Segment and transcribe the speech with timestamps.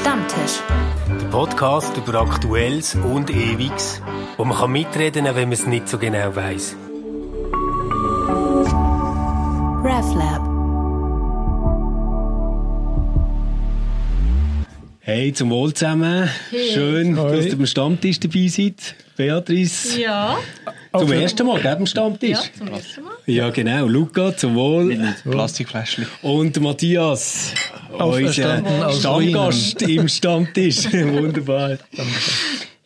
[0.00, 0.60] Stammtisch.
[1.08, 4.00] Der Podcast über Aktuelles und Ewiges,
[4.38, 6.74] wo man kann mitreden kann, wenn man es nicht so genau weiß.
[9.84, 10.40] RefLab.
[15.00, 16.30] Hey, zum Wohl zusammen.
[16.50, 18.94] Schön, dass ihr am Stammtisch dabei seid.
[19.18, 20.00] Beatrice.
[20.00, 20.38] Ja.
[20.96, 22.30] Zum ersten Mal, gell, am Stammtisch?
[22.30, 23.12] Ja, zum ersten Mal.
[23.26, 23.86] Ja, genau.
[23.86, 25.14] Luca, zum Wohl.
[25.30, 26.06] Plastikfläschchen.
[26.22, 27.52] Und Matthias,
[28.04, 30.84] unser aus Stammgast im Stammtisch.
[30.92, 31.78] Wunderbar.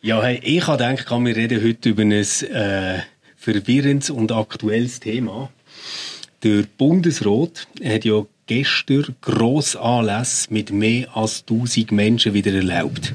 [0.01, 3.01] Ja, hey, ich habe gedacht, wir reden heute über ein äh,
[3.35, 5.49] verwirrendes und aktuelles Thema.
[6.43, 13.13] Der Bundesrat hat ja gestern Grossanlässe mit mehr als 1000 Menschen wieder erlaubt.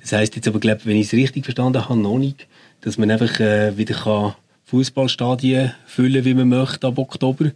[0.00, 2.46] Das heisst jetzt aber, glaube wenn ich es richtig verstanden habe, noch nicht,
[2.82, 4.34] dass man einfach äh, wieder kann
[4.66, 7.52] Fußballstadien füllen, wie man möchte ab Oktober,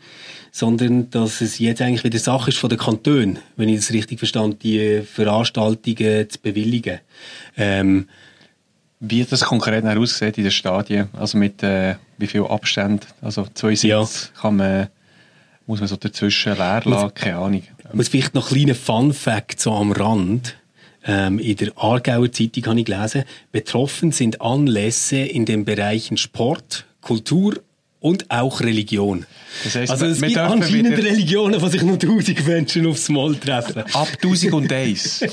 [0.52, 4.18] sondern dass es jetzt eigentlich wieder Sache ist von den Kantonen, wenn ich das richtig
[4.18, 7.01] verstand, die Veranstaltungen zu bewilligen.
[7.57, 8.09] Ähm,
[9.01, 13.74] Wie das konkret aussieht in den Stadien, also mit äh, wie viel Abstand, also zwei
[13.74, 14.09] Sitze Ja.
[14.40, 14.88] kann man,
[15.66, 17.63] muss man so dazwischen leer lassen, keine Ahnung.
[17.92, 20.57] Und vielleicht noch kleine Fun Fact so am Rand.
[21.04, 26.85] Ähm, in der Aargauer Zeitung habe ich gelesen, betroffen sind Anlässe in den Bereichen Sport,
[27.01, 27.54] Kultur
[28.01, 29.26] und auch Religion.
[29.62, 33.34] Das heisst, also es gibt anscheinend wieder- Religionen, wo sich nur tausend Menschen aufs Mal
[33.34, 33.82] treffen.
[33.92, 35.20] Ab 1001.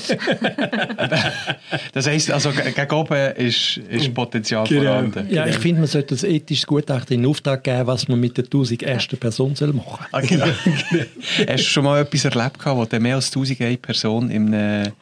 [1.92, 4.82] das heisst, also ge- gegen oben ist, ist Potenzial Genau.
[4.82, 5.28] vorhanden.
[5.30, 8.44] Ja, ich finde, man sollte ein ethisches Gutachten in Auftrag geben, was man mit der
[8.44, 10.46] 1000 ersten Person soll machen Ah, genau.
[11.48, 14.92] Hast du schon mal etwas erlebt, gehabt, wo mehr als 1001 Person in einem,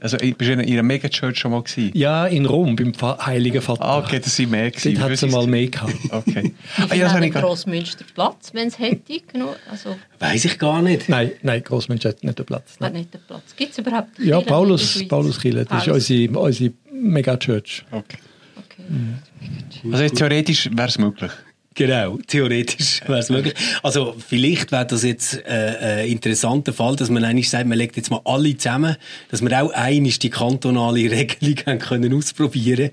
[0.00, 1.90] also bist du in einer Megachurch schon mal gewesen?
[1.94, 2.92] Ja, in Rom, beim
[3.24, 3.82] Heiligen Vater.
[3.84, 4.94] Ah, okay, das sind mehr gewesen.
[4.94, 5.94] Dort hat es mal mehr gehabt.
[6.10, 6.54] Okay.
[6.90, 9.20] Ah, ja, das hat gar- Grossmünsterplatz, wenn es hätte?
[9.32, 11.08] Genau, also, Weiß ich gar nicht.
[11.08, 12.72] Nein, nein, Grossmensch hat nicht den Platz.
[12.74, 12.92] hat Nein.
[12.92, 13.54] nicht den Platz.
[13.56, 15.08] Gibt es überhaupt Ja, Kirchen in Paulus?
[15.08, 16.10] Paulus Kille, das ist Paulus.
[16.10, 17.84] unsere, unsere Mega-Church.
[17.90, 18.18] okay.
[18.56, 19.92] Okay.
[19.92, 21.30] Also theoretisch wäre es möglich.
[21.74, 23.54] Genau, theoretisch wäre es möglich.
[23.82, 27.96] Also vielleicht wäre das jetzt äh, ein interessanter Fall, dass man eigentlich sagt, man legt
[27.96, 28.96] jetzt mal alle zusammen,
[29.30, 32.90] dass wir auch einmal die kantonale Regelung haben können ausprobieren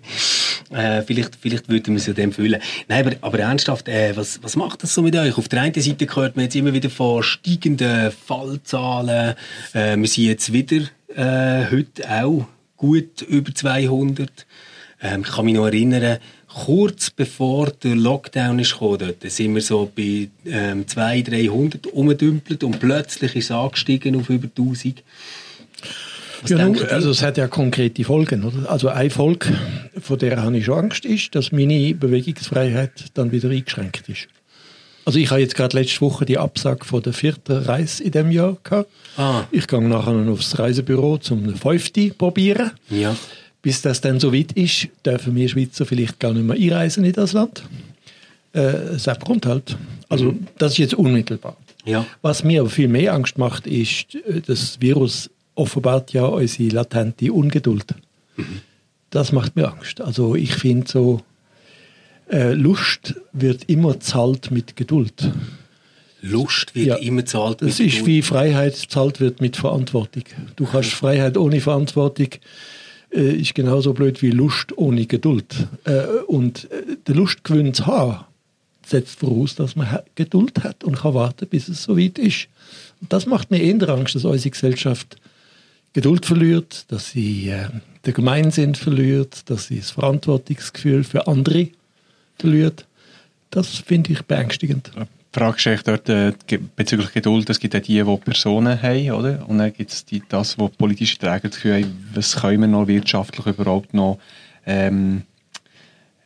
[0.71, 2.61] äh, vielleicht, vielleicht würden wir es dem fühlen.
[2.87, 5.37] Nein, aber, aber ernsthaft, äh, was, was macht das so mit euch?
[5.37, 9.35] Auf der einen Seite hört man jetzt immer wieder von steigenden Fallzahlen.
[9.73, 10.85] Äh, wir sind jetzt wieder
[11.15, 14.45] äh, heute auch gut über 200.
[15.01, 16.17] Ähm, ich kann mich noch erinnern,
[16.65, 22.63] kurz bevor der Lockdown ist gekommen, dort sind wir so bei ähm, 200, 300 umgedümpelt
[22.63, 25.03] und plötzlich ist es angestiegen auf über 1000.
[26.41, 28.43] Was Ja, nun, also es hat ja konkrete Folgen.
[28.43, 28.69] Oder?
[28.69, 29.53] Also eine Folge,
[29.99, 34.27] von der habe ich schon Angst, ist, dass meine Bewegungsfreiheit dann wieder eingeschränkt ist.
[35.05, 38.29] Also ich habe jetzt gerade letzte Woche die Absage von der vierten Reise in dem
[38.31, 38.89] Jahr gehabt.
[39.15, 39.45] Ah.
[39.51, 42.71] Ich gehe nachher noch aufs Reisebüro zum eine fünfte probieren.
[42.89, 43.15] ja.
[43.67, 47.11] Bis das dann so weit ist, dürfen wir Schweizer vielleicht gar nicht mehr einreisen in
[47.11, 47.63] das Land.
[48.53, 49.75] Äh, es kommt halt.
[50.07, 51.57] Also das ist jetzt unmittelbar.
[51.83, 52.05] Ja.
[52.21, 57.33] Was mir aber viel mehr Angst macht, ist, äh, das Virus offenbart ja unsere latente
[57.33, 57.83] Ungeduld.
[59.09, 59.99] Das macht mir Angst.
[59.99, 61.19] Also ich finde so,
[62.31, 65.29] äh, Lust wird immer zahlt mit Geduld.
[66.21, 66.95] Lust wird Ja.
[66.95, 67.61] immer zahlt.
[67.61, 68.07] Das mit ist Geduld.
[68.07, 70.23] wie Freiheit zahlt wird mit Verantwortung.
[70.55, 72.29] Du kannst Freiheit ohne Verantwortung
[73.11, 75.67] äh, ist genauso blöd wie Lust ohne Geduld.
[75.85, 78.25] Äh, und äh, der Lustgewinn zu haben,
[78.85, 82.47] setzt voraus, dass man Geduld hat und kann warten, bis es soweit ist.
[83.01, 85.17] Und das macht mir eher Angst, dass unsere Gesellschaft
[85.93, 87.69] Geduld verliert, dass sie äh,
[88.05, 91.69] den Gemeinsinn verliert, dass sie das Verantwortungsgefühl für andere
[92.37, 92.85] verliert.
[93.49, 94.91] Das finde ich beängstigend.
[94.95, 96.33] Die Frage ist eigentlich dort äh,
[96.75, 99.47] bezüglich Geduld, es gibt ja die, die Personen haben, oder?
[99.47, 102.67] Und dann gibt es die, das, wo politische Träger das Gefühl haben, was können wir
[102.67, 104.19] noch wirtschaftlich überhaupt noch,
[104.65, 105.23] ähm,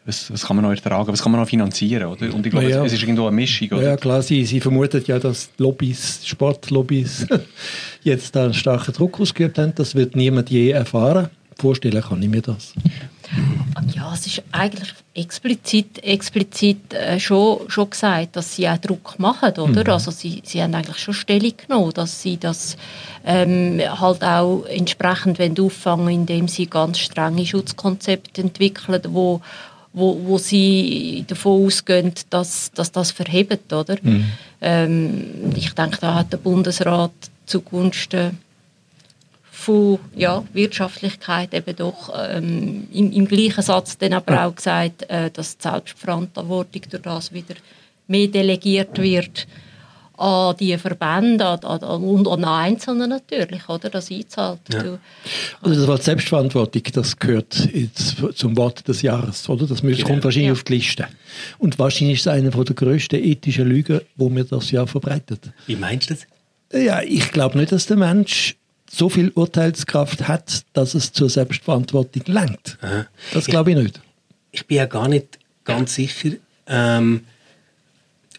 [0.06, 2.34] was, was kann man noch ertragen, was kann man noch finanzieren, oder?
[2.34, 2.85] Und ich glaube, Ja, ja.
[2.85, 3.84] es, ist irgendwo eine Mischung, oder?
[3.84, 7.28] Ja, klar, sie, sie vermutet ja, dass Lobbys, Sportlobbys
[8.03, 9.73] jetzt da einen starken Druck ausgeübt haben.
[9.75, 11.29] Das wird niemand je erfahren.
[11.58, 12.73] Vorstellen kann ich mir das.
[13.96, 19.53] Ja, es ist eigentlich explizit, explizit äh, schon, schon gesagt, dass sie auch Druck machen,
[19.58, 19.94] oder?
[19.94, 22.78] Also sie, sie haben eigentlich schon Stellung genommen, dass sie das
[23.26, 29.41] ähm, halt auch entsprechend auffangen, indem sie ganz strenge Schutzkonzepte entwickeln, wo
[29.94, 33.97] wo, wo sie davon ausgehen, dass, dass das verhebt, oder?
[34.62, 37.12] Ähm, ich denke, da hat der Bundesrat
[37.46, 38.38] zugunsten
[39.61, 45.29] von ja, Wirtschaftlichkeit eben doch ähm, im, im gleichen Satz dann aber auch gesagt, äh,
[45.29, 47.55] dass die Selbstverantwortung durch das wieder
[48.08, 49.47] mehr delegiert wird.
[50.17, 53.90] an die Verbände an, an, und an Einzelnen natürlich, oder?
[53.90, 54.59] Das einzahlt.
[54.72, 54.99] Ja.
[55.61, 59.66] Also das Wort Selbstverantwortung, das gehört jetzt zum Wort des Jahres, oder?
[59.66, 60.23] Das kommt genau.
[60.23, 60.53] wahrscheinlich ja.
[60.53, 61.08] auf die Liste.
[61.58, 65.52] Und wahrscheinlich ist es eine der grössten ethischen Lügen, wo mir das ja verbreitet.
[65.66, 66.28] Wie meinst du das?
[66.73, 68.55] Ja, ich glaube nicht, dass der Mensch
[68.91, 72.78] so viel Urteilskraft hat, dass es zur Selbstverantwortung lenkt.
[73.34, 74.02] Das glaube ich nicht.
[74.52, 76.32] Ich bin ja gar nicht ganz sicher,
[76.67, 77.26] ähm,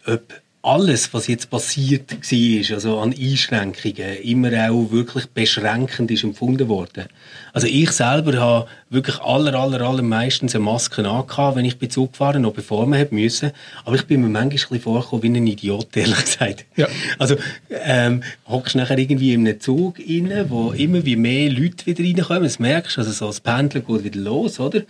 [0.05, 0.21] ob
[0.65, 7.07] alles, was jetzt passiert war, also an Einschränkungen, immer auch wirklich beschränkend ist empfunden worden.
[7.51, 11.89] Also ich selber habe wirklich aller, aller, aller meistens eine Maske angehabt, wenn ich bin
[11.89, 13.51] Zug gefahren, noch bevor man hätte müssen.
[13.83, 16.65] Aber ich bin mir manchmal ein bisschen vorgekommen wie ein Idiot, ehrlich gesagt.
[16.77, 16.87] Ja.
[17.19, 17.35] Also,
[17.69, 22.43] ähm, hockst nachher irgendwie in einem Zug rein, wo immer wie mehr Leute wieder reinkommen,
[22.43, 24.83] das merkst, also so das Pendeln geht wieder los, oder?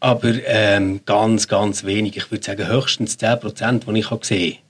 [0.00, 2.16] Aber ähm, ganz, ganz wenig.
[2.16, 4.62] Ich würde sagen, höchstens 10 Prozent, die ich gesehen habe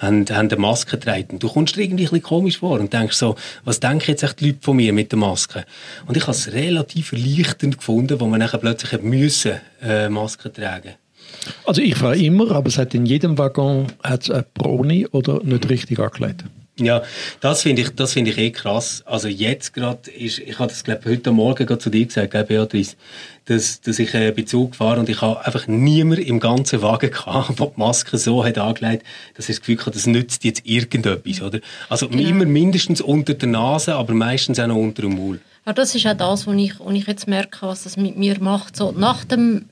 [0.00, 1.38] haben, haben eine Maske getragen.
[1.38, 4.46] Du kommst dir irgendwie ein bisschen komisch vor und denkst so, was denken jetzt die
[4.46, 5.64] Leute von mir mit der Maske?
[6.06, 10.94] Und ich habe es relativ erleichternd gefunden, wo man nachher plötzlich müssen, äh, Maske tragen
[11.66, 15.68] Also ich fahre immer, aber es hat in jedem Waggon hat's eine Broni oder nicht
[15.68, 16.44] richtig angelegt.
[16.80, 17.02] Ja,
[17.40, 19.02] das finde ich, das finde ich eh krass.
[19.06, 22.44] Also jetzt gerade ist, ich habe das glaube heute Morgen gerade zu dir gesagt, gell,
[22.44, 22.96] Beatrice,
[23.46, 27.58] dass, dass ich äh, Bezug fahre und ich habe einfach niemand im ganzen Wagen gehabt,
[27.58, 29.04] der die Maske so hat angelegt,
[29.34, 31.60] dass ich das Gefühl hatte, das nützt jetzt irgendetwas, oder?
[31.88, 32.28] Also genau.
[32.28, 35.40] immer mindestens unter der Nase, aber meistens auch noch unter dem Maul.
[35.66, 38.40] Ja, das ist auch das, was ich, was ich jetzt merke, was das mit mir
[38.40, 38.76] macht.
[38.76, 39.66] So nach dem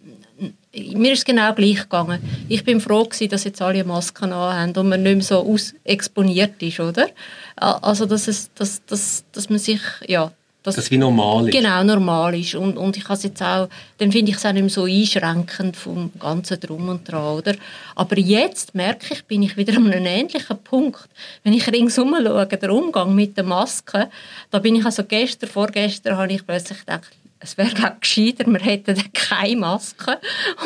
[0.95, 2.21] mir ist es genau gleich gegangen.
[2.49, 6.63] Ich bin froh gewesen, dass jetzt alle Masken haben und man nicht mehr so ausexponiert
[6.63, 7.09] ist, oder?
[7.57, 10.31] Also, dass, es, dass, dass, dass man sich, ja...
[10.65, 11.53] Dass, das wie normal ist.
[11.53, 12.57] Genau, normal ist.
[12.57, 15.77] Und, und ich habe jetzt auch, dann finde ich es auch nicht mehr so einschränkend
[15.77, 17.55] vom ganzen Drum und Dran, oder?
[17.95, 21.09] Aber jetzt merke ich, bin ich wieder an einem ähnlichen Punkt.
[21.45, 24.11] Wenn ich ringsum schaue, der Umgang mit der Maske,
[24.51, 28.97] da bin ich also gestern, vorgestern, habe ich plötzlich gedacht, es wäre gescheiter, wir hätten
[29.13, 30.19] keine Maske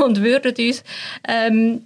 [0.03, 0.83] und würden uns
[1.29, 1.83] ähm,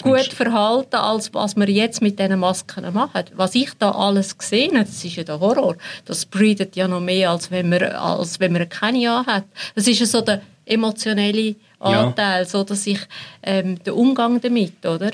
[0.00, 3.24] gut verhalten, als was wir jetzt mit diesen Masken machen.
[3.34, 5.76] Was ich da alles gesehen habe, das ist ja der Horror.
[6.06, 9.44] Das breitet ja noch mehr, als wenn man, als wenn man keine anhat.
[9.74, 12.48] Das ist ja so der emotionelle Anteil, ja.
[12.48, 13.00] so dass ich
[13.42, 15.10] ähm, der Umgang damit, oder?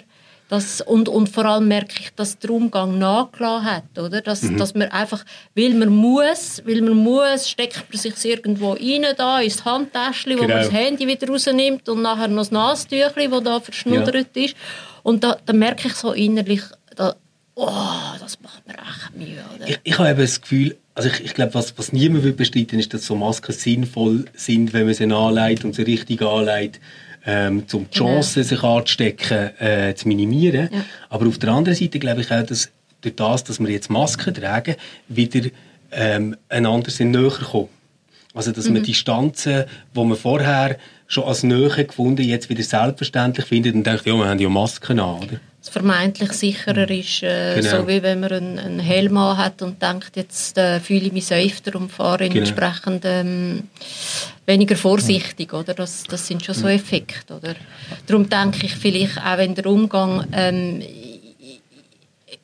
[0.49, 4.23] Das, und, und vor allem merke ich, dass der Umgang nachgelassen hat, oder?
[4.23, 4.57] Dass, mhm.
[4.57, 5.23] dass man einfach,
[5.55, 10.45] weil man muss, weil man muss, steckt man sich irgendwo rein da, ins Handtäschchen, genau.
[10.45, 10.71] wo man genau.
[10.71, 14.45] das Handy wieder rausnimmt und nachher noch das Nasentüchli, das da verschnuddert ja.
[14.45, 14.57] ist.
[15.03, 16.63] Und da, da merke ich so innerlich,
[16.97, 17.15] da,
[17.55, 17.69] oh,
[18.19, 19.69] das macht mir echt Mühe, oder?
[19.69, 22.79] Ich, ich habe eben das Gefühl, also ich, ich glaube, was, was niemand will bestreiten,
[22.79, 26.81] ist, dass so Masken sinnvoll sind, wenn man sie anlegt und sie richtig anlegt
[27.29, 30.71] ähm, um die Chancen, sich anzustecken, äh, zu minimieren.
[30.73, 30.85] Ja.
[31.11, 32.71] Aber auf der anderen Seite glaube ich auch, dass
[33.03, 34.77] durch das, dass wir jetzt Masken tragen,
[35.09, 35.51] wieder
[35.93, 37.69] ähm, einander sind näher kommen.
[38.39, 38.75] Also, dass mhm.
[38.75, 39.65] man Distanzen,
[39.95, 44.27] die man vorher schon als Nähe gefunden jetzt wieder selbstverständlich findet und denkt, ja, wir
[44.27, 45.41] haben ja Masken an, oder?
[45.69, 47.83] vermeintlich sicherer ist, äh, genau.
[47.83, 51.27] so wie wenn man einen, einen Helm hat und denkt, jetzt äh, fühle ich mich
[51.27, 52.41] safer und fahre genau.
[52.41, 53.65] entsprechend ähm,
[54.47, 55.75] weniger vorsichtig, oder?
[55.75, 57.55] Das, das sind schon so Effekte, oder?
[58.07, 60.83] Darum denke ich vielleicht auch, wenn der Umgang ähm,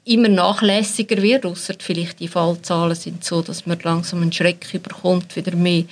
[0.05, 5.34] immer nachlässiger wird, außer vielleicht die Fallzahlen sind so, dass man langsam einen Schreck überkommt,
[5.37, 5.84] wieder mehr,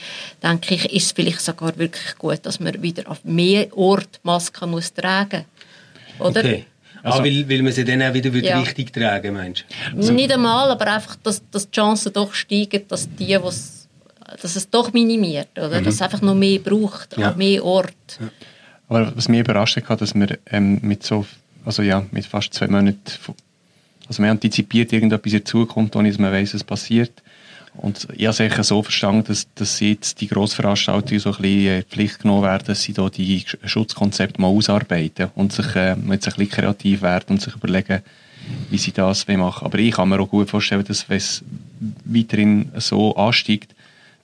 [0.42, 4.70] denke ich, ist es vielleicht sogar wirklich gut, dass man wieder auf mehr Ort Masken
[4.70, 5.44] muss tragen
[6.18, 6.30] muss.
[6.30, 6.40] Oder?
[6.40, 6.66] Okay.
[7.02, 8.60] Also, ah, weil, weil man sie dann auch wieder ja.
[8.60, 9.64] richtig tragen meinst
[9.96, 10.12] also.
[10.12, 13.82] Nicht einmal, aber einfach, dass, dass die Chancen doch steigen, dass die, was
[14.40, 15.80] dass es doch minimiert, oder?
[15.80, 15.84] Mhm.
[15.84, 17.34] Dass es einfach noch mehr braucht, ja.
[17.34, 18.18] mehr Ort.
[18.20, 18.28] Ja.
[18.88, 21.26] Aber was mich überrascht hat, dass wir ähm, mit so,
[21.64, 22.98] also ja, mit fast zwei Monaten,
[24.08, 27.22] also man antizipiert irgendetwas in der Zukunft, ohne dass man weiß, was passiert.
[27.74, 31.82] Und ich habe es so verstanden, dass, dass jetzt die Grossveranstaltungen so ein bisschen in
[31.84, 36.34] Pflicht genommen werden, dass sie da die Schutzkonzepte mal ausarbeiten und sich äh, jetzt ein
[36.34, 38.02] bisschen kreativ werden und sich überlegen,
[38.70, 41.42] wie sie das machen Aber ich kann mir auch gut vorstellen, dass wenn es
[42.04, 43.74] weiterhin so ansteigt,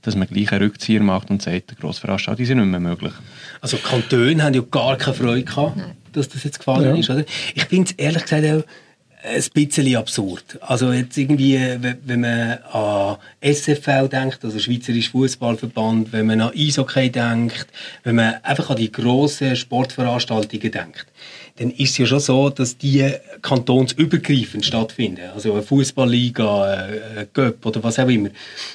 [0.03, 3.13] dass man gleich einen Rückzieher macht und sagt, Grossveranstaltungen sind nicht mehr möglich.
[3.61, 5.79] Also Kantone haben ja gar keine Freude gehabt,
[6.13, 7.01] dass das jetzt gefallen ja.
[7.01, 7.25] ist, oder?
[7.55, 8.63] Ich finde es ehrlich gesagt auch
[9.23, 10.59] ein bisschen absurd.
[10.61, 17.11] Also jetzt irgendwie, wenn man an SFL denkt, also Schweizerischer Fußballverband, wenn man an Eishockey
[17.11, 17.67] denkt,
[18.05, 21.07] wenn man einfach an die grossen Sportveranstaltungen denkt,
[21.57, 25.31] dann ist es ja schon so, dass die kantonsübergreifend stattfinden.
[25.35, 26.65] Also eine Fußballliga,
[27.17, 28.31] ein Göpp oder was auch immer.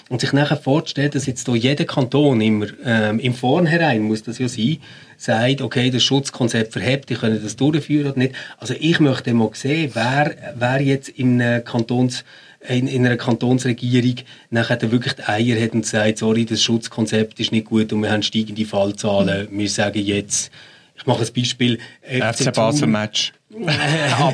[0.10, 4.40] Und sich nachher vorzustellen, dass jetzt hier jeder Kanton immer ähm, im Vornherein muss das
[4.40, 4.80] ja sein,
[5.24, 8.36] sagt, okay, das Schutzkonzept verhebt, die können das durchführen oder nicht.
[8.58, 12.26] Also ich möchte mal sehen, wer, wer jetzt in einem Kantons
[12.68, 14.16] in, in einer Kantonsregierung
[14.50, 18.12] nachher wirklich die Eier hat und sagt, sorry, das Schutzkonzept ist nicht gut und wir
[18.12, 19.48] haben steigende Fallzahlen.
[19.52, 20.52] Wir sagen jetzt,
[20.96, 21.80] ich mache ein Beispiel.
[22.02, 23.34] FC Basel Match.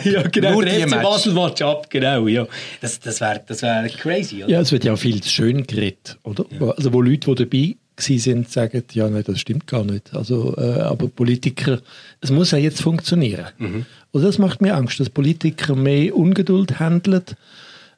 [0.03, 2.47] ja, genau, Nur der FC Basel Match ab, genau, ja.
[2.81, 4.53] Das, das wäre das wär crazy, oder?
[4.53, 6.45] Ja, es wird ja auch viel zu schön geredet, oder?
[6.59, 6.69] Ja.
[6.69, 10.13] Also wo Leute, die dabei sind, sagen, ja, nein, das stimmt gar nicht.
[10.13, 11.81] Also, äh, aber Politiker,
[12.21, 13.47] es muss ja jetzt funktionieren.
[13.57, 13.85] Mhm.
[14.11, 17.23] Und das macht mir Angst, dass Politiker mehr Ungeduld handeln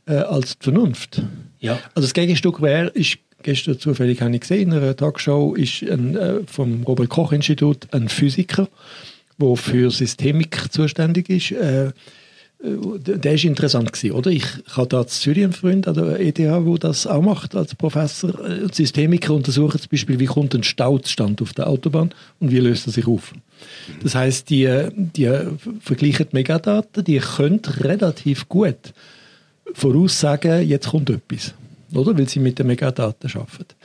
[0.05, 1.21] äh, als die Vernunft.
[1.59, 1.73] Ja.
[1.93, 6.15] Also das Gegenstück wäre, ist gestern zufällig habe ich gesehen, in einer Talkshow ist ein,
[6.15, 8.67] äh, vom Robert Koch Institut ein Physiker,
[9.39, 11.51] der für Systemik zuständig ist.
[12.63, 14.31] Äh, äh der ist interessant gewesen, oder?
[14.31, 17.75] Ich habe da in Zürich einen Freund an der ETH, der das auch macht als
[17.75, 18.31] Professor.
[18.45, 22.87] Äh, Systemiker untersuchen zum Beispiel, wie kommt ein Staustand auf der Autobahn und wie löst
[22.87, 23.33] er sich auf.
[24.01, 25.29] Das heißt, die, die
[25.79, 28.93] vergleichen Megadaten, die können relativ gut
[29.73, 31.53] voraussagen, jetzt kommt etwas
[31.93, 32.17] oder?
[32.17, 33.75] weil sie mit den Megadaten arbeiten.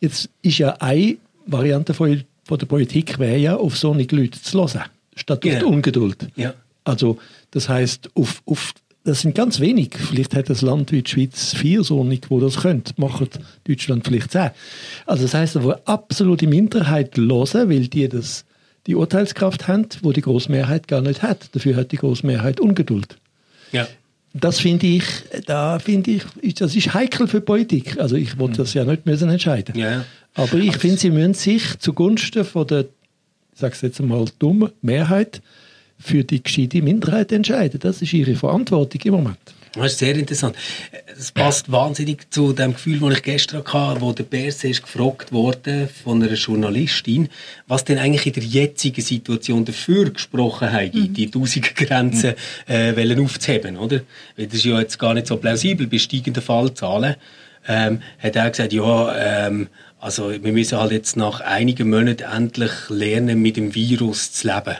[0.00, 4.58] Jetzt ist ja eine Variante von, von der Politik, wäre ja, auf solche Leute zu
[4.58, 4.84] hören,
[5.14, 6.28] statt auf die Ungeduld.
[6.36, 6.54] Ja.
[6.84, 7.18] Also,
[7.50, 9.96] das heißt, auf, auf, das sind ganz wenig.
[9.96, 12.92] Vielleicht hat das Land wie die Schweiz vier Sonnig, wo das könnte.
[12.96, 14.50] Macht Deutschland vielleicht zehn.
[15.06, 18.44] Also, das heißt, aber absolute Minderheit hören, weil die das,
[18.86, 21.54] die Urteilskraft haben, wo die Großmehrheit gar nicht hat.
[21.54, 23.16] Dafür hat die Großmehrheit Ungeduld.
[23.72, 23.88] Ja.
[24.32, 25.04] Das finde ich,
[25.46, 27.98] da finde ich, das ist heikel für Politik.
[27.98, 29.76] Also ich wollte das ja nicht müssen entscheiden.
[29.76, 30.04] Ja.
[30.34, 32.82] Aber ich finde, sie müssen sich zugunsten von der,
[33.52, 35.42] ich sage es jetzt mal dumm, Mehrheit
[36.00, 37.78] für die gescheite Minderheit entscheiden.
[37.80, 39.38] Das ist ihre Verantwortung im Moment.
[39.72, 40.56] Das ist sehr interessant.
[41.16, 45.30] Es passt wahnsinnig zu dem Gefühl, das ich gestern hatte, wo der Bers ist gefragt
[45.30, 47.28] wurde von einer Journalistin,
[47.68, 51.14] was denn eigentlich in der jetzigen Situation dafür gesprochen hat, mhm.
[51.14, 52.34] die Tausigergrenze
[52.66, 54.00] äh, aufzuheben, oder?
[54.36, 57.14] Weil das ist ja jetzt gar nicht so plausibel bei steigenden Fallzahlen.
[57.68, 59.68] Ähm, hat er gesagt, ja, ähm,
[60.00, 64.78] also wir müssen halt jetzt nach einigen Monaten endlich lernen, mit dem Virus zu leben.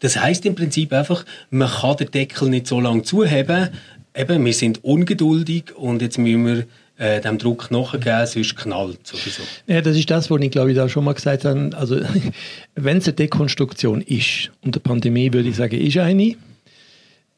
[0.00, 3.70] Das heißt im Prinzip einfach, man kann den Deckel nicht so lange zuheben,
[4.14, 6.64] eben, wir sind ungeduldig und jetzt müssen wir
[6.98, 9.42] äh, dem Druck nachgeben, sonst knallt sowieso.
[9.66, 11.70] Ja, das ist das, was ich glaube ich da schon mal gesagt habe.
[11.76, 12.00] Also,
[12.74, 16.36] wenn es eine Dekonstruktion ist, und der Pandemie würde ich sagen, ist eine,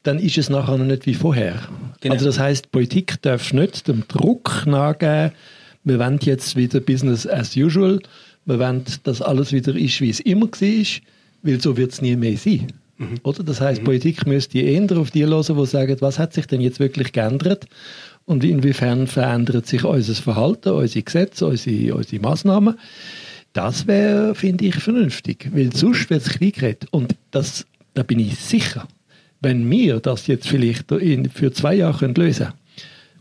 [0.03, 1.59] dann ist es nachher noch nicht wie vorher.
[2.01, 2.15] Genau.
[2.15, 5.31] Also das heißt, Politik darf nicht dem Druck nachgeben,
[5.83, 7.99] wir wollen jetzt wieder Business as usual,
[8.45, 10.85] wir wollen, dass alles wieder ist, wie es immer war,
[11.43, 12.67] weil so wird es nie mehr sein.
[12.97, 13.19] Mhm.
[13.23, 13.43] Oder?
[13.43, 13.85] Das heißt, mhm.
[13.85, 17.65] Politik müsste eher auf die hören, die sagen, was hat sich denn jetzt wirklich geändert
[18.25, 22.75] und inwiefern verändert sich unser Verhalten, unsere Gesetze, unsere, unsere Massnahmen.
[23.53, 26.87] Das wäre, finde ich, vernünftig, weil sonst wird es klein geredet.
[26.91, 28.87] Und das, da bin ich sicher,
[29.41, 32.57] wenn wir das jetzt vielleicht in, für zwei Jahre lösen können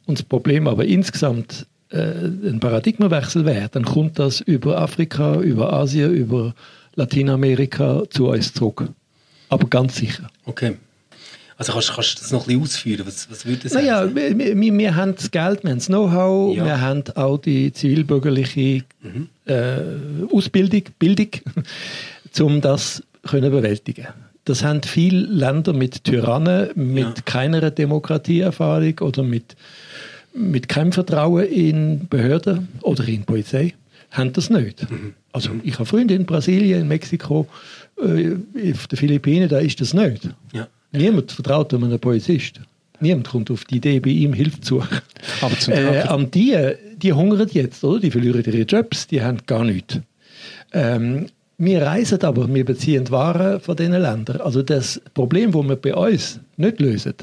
[0.06, 5.72] und das Problem aber insgesamt äh, ein Paradigmenwechsel wäre, dann kommt das über Afrika, über
[5.72, 6.54] Asien, über
[7.00, 8.88] Lateinamerika zu uns zurück.
[9.48, 10.30] Aber ganz sicher.
[10.44, 10.76] Okay.
[11.56, 13.06] Also kannst, kannst du das noch ein bisschen ausführen?
[13.06, 16.56] Was, was würde das naja, wir, wir, wir, haben das Geld, wir haben das Know-how,
[16.56, 16.64] ja.
[16.64, 19.28] wir haben auch die zivilbürgerliche mhm.
[19.44, 19.76] äh,
[20.32, 21.28] Ausbildung, Bildung,
[22.40, 24.06] um das können bewältigen
[24.46, 27.14] Das haben viele Länder mit Tyrannen, mit ja.
[27.26, 29.54] keiner Demokratieerfahrung oder mit,
[30.32, 33.74] mit keinem Vertrauen in Behörden oder in Polizei,
[34.10, 34.90] haben das nicht.
[34.90, 35.14] Mhm.
[35.32, 37.46] Also ich habe Freunde in Brasilien, in Mexiko,
[37.98, 38.32] äh,
[38.72, 40.28] auf den Philippinen, da ist das nicht.
[40.52, 40.66] Ja.
[40.92, 42.60] Niemand vertraut einem Polizist.
[43.00, 44.98] Niemand kommt auf die Idee, bei ihm Hilfe zu suchen.
[45.40, 46.56] Aber zum äh, an die,
[46.96, 48.00] die hungern jetzt, oder?
[48.00, 49.98] Die verlieren ihre Jobs, die haben gar nichts.
[50.72, 51.26] Ähm,
[51.56, 54.40] wir reisen aber, wir beziehen Waren von diesen Ländern.
[54.40, 57.14] Also das Problem, das wir bei uns nicht lösen,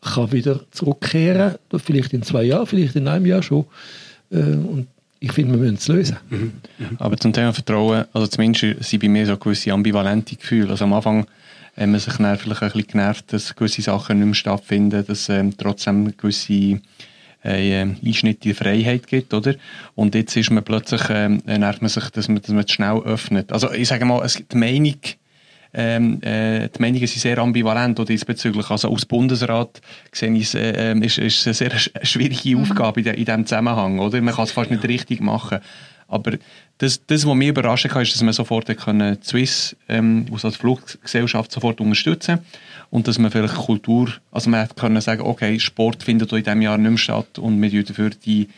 [0.00, 3.66] kann wieder zurückkehren, vielleicht in zwei Jahren, vielleicht in einem Jahr schon.
[4.30, 4.88] Äh, und
[5.22, 6.16] ich finde, wir müssen es lösen.
[6.30, 6.52] Mhm.
[6.78, 6.96] Mhm.
[6.98, 10.70] Aber zum Thema Vertrauen, also zumindest sind bei mir so gewisse ambivalente Gefühle.
[10.70, 11.26] Also am Anfang
[11.76, 15.56] hat man sich vielleicht ein bisschen genervt, dass gewisse Sachen nicht mehr stattfinden, dass ähm,
[15.56, 16.80] trotzdem gewisse
[17.44, 19.54] äh, Einschnitte in Freiheit gibt, oder?
[19.94, 23.52] Und jetzt ist man plötzlich, äh, nervt man sich, dass man, dass man schnell öffnet.
[23.52, 24.98] Also ich sage mal, es gibt die Meinung,
[25.74, 28.70] ähm, äh, die Meinungen sind sehr ambivalent diesbezüglich.
[28.70, 32.62] Also aus Bundesrat gesehen ist, äh, ähm, ist, ist eine sehr schwierige mhm.
[32.62, 33.98] Aufgabe in, in diesem Zusammenhang.
[33.98, 34.20] Oder?
[34.20, 35.60] Man kann es fast nicht richtig machen.
[36.08, 36.32] Aber
[36.76, 40.52] das, das was mich überrascht hat, ist, dass man sofort können Swiss ähm, aus der
[40.52, 42.40] Fluggesellschaft sofort unterstützen
[42.90, 46.76] und dass man vielleicht Kultur, also man kann sagen, okay, Sport findet in diesem Jahr
[46.76, 48.48] nicht mehr statt und wir dafür die,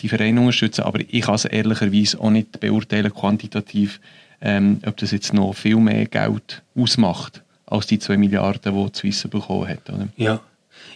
[0.00, 4.00] die Vereine unterstützen, aber ich kann es ehrlicherweise auch nicht beurteilen, quantitativ,
[4.44, 8.98] ähm, ob das jetzt noch viel mehr Geld ausmacht als die 2 Milliarden, die die
[8.98, 9.88] Swiss bekommen hat.
[9.88, 10.08] Oder?
[10.16, 10.40] Ja.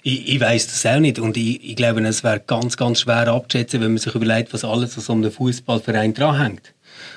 [0.03, 3.29] Ich, ich weiß das auch nicht und ich, ich glaube, es wäre ganz, ganz schwer
[3.29, 6.75] abzuschätzen, wenn man sich überlegt, was alles an so einem Fußballverein dranhängt.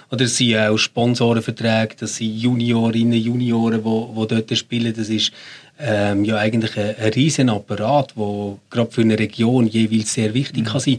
[0.09, 4.93] Oder es sind auch Sponsorenverträge, das sind Juniorinnen, Junioren, die, die dort spielen.
[4.95, 5.31] Das ist
[5.79, 10.63] ähm, ja eigentlich ein, ein riesen Apparat, der gerade für eine Region jeweils sehr wichtig
[10.63, 10.67] mhm.
[10.67, 10.97] kann sein.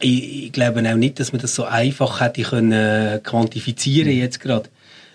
[0.00, 4.18] Ich, ich, glaube auch nicht, dass man das so einfach hätte können quantifizieren mhm.
[4.18, 4.68] jetzt gerade.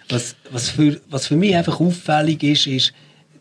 [0.09, 2.93] Was, was, für, was für mich einfach auffällig ist, ist,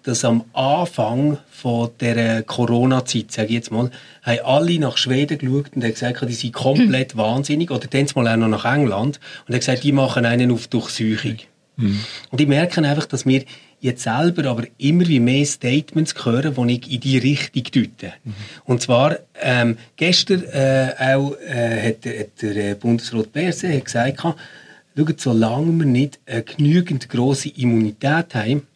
[0.03, 3.91] dass am Anfang von der Corona-Zeit, sage ich jetzt mal,
[4.23, 7.71] haben alle nach Schweden geschaut und haben gesagt, die sind komplett wahnsinnig.
[7.71, 11.39] Oder dann mal auch noch nach England und haben gesagt, die machen einen auf Durchsuchung.
[11.77, 12.01] Mhm.
[12.31, 13.45] Und ich merke einfach, dass wir
[13.81, 18.13] jetzt selber aber immer wie mehr Statements hören, die ich in die Richtung deute.
[18.25, 18.35] Mhm.
[18.65, 24.21] Und zwar, ähm, gestern äh, auch, äh, hat, hat der äh, Bundesrat Berse hat gesagt,
[24.21, 28.67] schaut, solange wir nicht eine genügend grosse Immunität haben,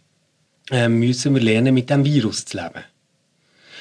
[0.70, 2.84] äh, müssen wir lernen, mit dem Virus zu leben.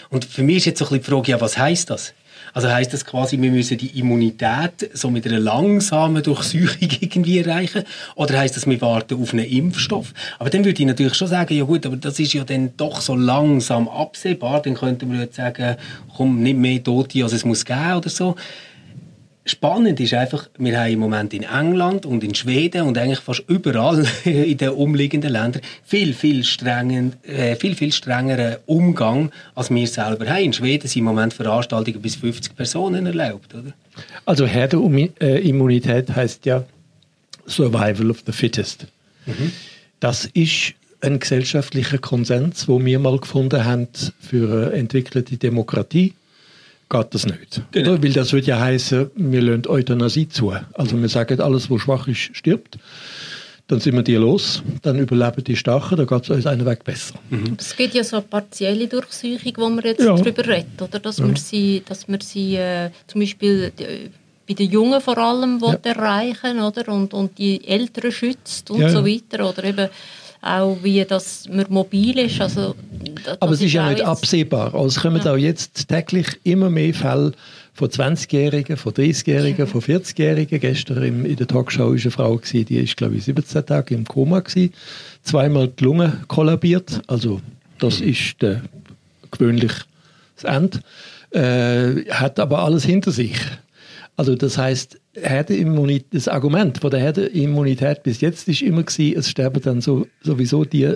[0.10, 2.14] Und für mich ist jetzt so ein bisschen die Frage, ja, was heißt das?
[2.54, 7.84] Also heißt das quasi, wir müssen die Immunität so mit einer langsamen Durchsuchung irgendwie erreichen?
[8.16, 10.14] Oder heißt das, wir warten auf einen Impfstoff?
[10.38, 13.02] Aber dann würde ich natürlich schon sagen, ja gut, aber das ist ja dann doch
[13.02, 14.62] so langsam absehbar.
[14.62, 15.78] Dann könnte man jetzt sagen,
[16.16, 18.36] komm, nicht mehr Tote, als es muss geben oder so.
[19.46, 23.44] Spannend ist einfach, wir haben im Moment in England und in Schweden und eigentlich fast
[23.48, 29.86] überall in den umliegenden Ländern viel, viel, strengen, äh, viel, viel strengeren Umgang, als wir
[29.88, 30.46] selber haben.
[30.46, 33.74] In Schweden sind im Moment Veranstaltungen bis 50 Personen erlaubt, oder?
[34.26, 36.64] Also Herdenimmunität heißt ja
[37.46, 38.88] Survival of the Fittest.
[39.26, 39.52] Mhm.
[40.00, 43.90] Das ist ein gesellschaftlicher Konsens, wo wir mal gefunden haben
[44.22, 46.14] für eine entwickelte Demokratie
[46.94, 47.62] geht das nicht.
[47.72, 48.02] Genau.
[48.02, 50.54] Weil das würde ja heißen, wir lassen Euthanasie zu.
[50.74, 52.78] Also wir sagen, alles, was schwach ist, stirbt.
[53.68, 56.84] Dann sind wir die los, dann überleben die Starken, dann geht es uns einen Weg
[56.84, 57.16] besser.
[57.30, 57.56] Mhm.
[57.58, 60.14] Es gibt ja so eine partielle Durchsuchung, wo man jetzt ja.
[60.14, 61.00] darüber redet, oder?
[61.00, 61.26] Dass ja.
[61.26, 64.12] man sie, dass man sie äh, zum Beispiel die,
[64.48, 65.78] bei den Jungen vor allem ja.
[65.82, 66.90] erreichen oder?
[66.90, 69.50] Und, und die Älteren schützt und ja, so weiter.
[69.50, 69.90] Oder eben
[70.44, 72.40] auch wie das man mobil ist.
[72.42, 72.76] Also,
[73.40, 74.74] Aber es ist, ist ja nicht absehbar.
[74.74, 75.34] Also es kommen ja.
[75.34, 77.32] auch jetzt täglich immer mehr Fälle
[77.74, 80.60] von 20-Jährigen, von 30-Jährigen, von 40-Jährigen.
[80.60, 83.96] Gestern im, in der Talkshow war eine Frau, gewesen, die ist, glaube ich, 17 Tage
[83.96, 84.74] im Koma gewesen,
[85.24, 87.02] zweimal die Lunge kollabiert.
[87.08, 87.42] Also
[87.80, 88.62] das ist der,
[89.32, 89.72] gewöhnlich
[90.36, 90.80] das Ende.
[91.32, 93.38] Äh, hat aber alles hinter sich.
[94.18, 99.62] Also das heißt, das Argument von der Herdenimmunität bis jetzt ist immer gewesen, es sterben
[99.62, 100.96] dann so, sowieso die,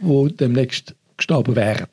[0.00, 1.88] die demnächst gestorben wären.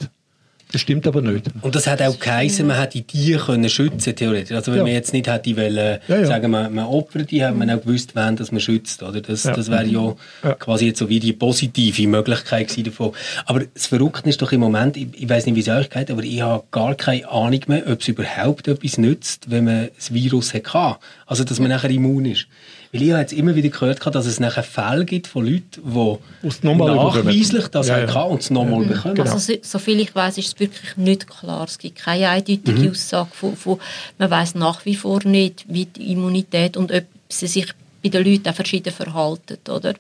[0.72, 1.48] Das stimmt aber nicht.
[1.62, 4.56] Und das hat auch geheißen, man hätte die können schützen, theoretisch.
[4.56, 4.84] Also wenn ja.
[4.84, 6.26] man jetzt nicht hätte wollen, ja, ja.
[6.28, 9.02] sagen, man, man opfert die, hat man auch gewusst, wen dass man schützt.
[9.02, 9.20] Oder?
[9.22, 10.16] Das, das wäre ja,
[10.60, 13.14] quasi jetzt so wie die positive Möglichkeit davon.
[13.48, 16.12] Aber das Verrückte ist doch im Moment, ich, ich weiß nicht, wie es euch geht,
[16.12, 20.14] aber ich habe gar keine Ahnung mehr, ob es überhaupt etwas nützt, wenn man das
[20.14, 21.00] Virus hat.
[21.26, 22.46] Also dass man nachher immun ist.
[22.92, 26.76] Weil ich habe jetzt immer wieder gehört, dass es nachher Fälle gibt von Leuten, die
[26.76, 28.22] nachweislich das ja, ja.
[28.24, 28.88] und es nochmal ja.
[28.88, 29.16] bekommen.
[29.16, 29.32] Genau.
[29.32, 31.66] Also, soviel ich weiß, ist es wirklich nicht klar.
[31.66, 32.90] Es gibt keine eindeutige mhm.
[32.90, 33.80] Aussage von, von
[34.18, 37.68] man weiß nach wie vor nicht, wie die Immunität und ob sie sich
[38.02, 39.94] bei den Leuten auch verschieden verhalten, oder?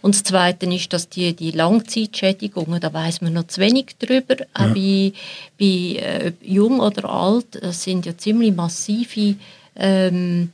[0.00, 4.36] Und das Zweite ist, dass die, die Langzeitschädigungen, da weiß man noch zu wenig drüber,
[4.38, 4.46] ja.
[4.54, 5.12] auch bei,
[5.58, 9.36] bei äh, jung oder alt, das sind ja ziemlich massive
[9.76, 10.50] ähm,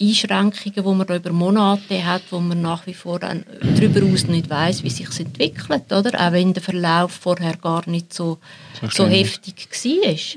[0.00, 4.82] Einschränkungen, die man über Monate hat, wo man nach wie vor darüber aus nicht weiß,
[4.82, 6.10] wie sich entwickelt, oder?
[6.20, 8.38] Auch wenn der Verlauf vorher gar nicht so,
[8.90, 9.68] so heftig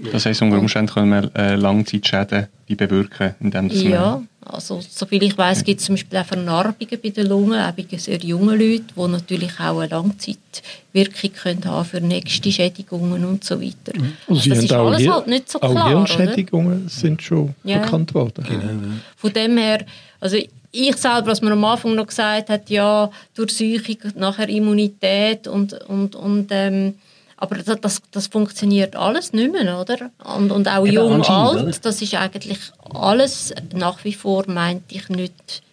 [0.04, 0.12] war.
[0.12, 5.64] Das heisst, unter Umständen können wir äh, Langzeitschäden bewirken, indem Ja, also soviel ich weiß,
[5.64, 9.08] gibt es zum Beispiel auch Vernarbungen bei den Lungen, auch bei sehr jungen Leuten, die
[9.08, 13.98] natürlich auch eine Langzeitwirkung können haben für nächste Schädigungen und so weiter.
[13.98, 14.14] Mhm.
[14.28, 15.86] Also das ist alles hier, halt nicht so klar.
[15.86, 16.90] Auch Hirnschädigungen oder?
[16.90, 17.80] sind schon ja.
[17.80, 18.44] bekannt worden.
[18.48, 18.94] Genau.
[19.16, 19.86] Von dem her,
[20.20, 20.38] also
[20.72, 26.16] ich selber, was man am Anfang noch gesagt hat, ja, Durchsuchung, nachher Immunität und, und,
[26.16, 26.96] und ähm,
[27.42, 30.12] aber das, das, das, funktioniert alles nicht mehr, oder?
[30.36, 31.72] Und, und auch Eben jung, alt, oder?
[31.82, 32.60] das ist eigentlich
[32.94, 35.64] alles nach wie vor, meinte ich, nicht